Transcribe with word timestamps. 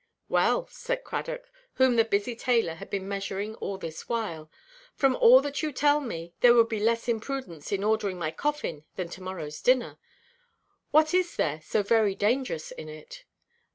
"Well," 0.29 0.65
said 0.71 1.03
Cradock, 1.03 1.51
whom 1.73 1.95
the 1.95 2.03
busy 2.03 2.35
tailor 2.35 2.73
had 2.73 2.89
been 2.89 3.07
measuring 3.07 3.53
all 3.57 3.77
this 3.77 4.09
while, 4.09 4.49
"from 4.95 5.15
all 5.15 5.41
that 5.41 5.61
you 5.61 5.71
tell 5.71 5.99
me, 5.99 6.33
there 6.39 6.55
would 6.55 6.69
be 6.69 6.79
less 6.79 7.07
imprudence 7.07 7.71
in 7.71 7.83
ordering 7.83 8.17
my 8.17 8.31
coffin 8.31 8.83
than 8.95 9.09
to–morrowʼs 9.09 9.61
dinner. 9.61 9.99
What 10.89 11.13
is 11.13 11.35
there 11.35 11.61
so 11.61 11.83
very 11.83 12.15
dangerous 12.15 12.71
in 12.71 12.89
it?" 12.89 13.25